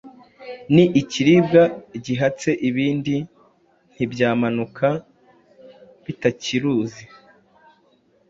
Ni 0.73 0.83
ikiribwa 1.01 1.61
gihatse 2.05 2.49
ibindi 2.69 3.15
Ntibyamanuka 3.93 4.87
bitakiruzi 6.05 7.03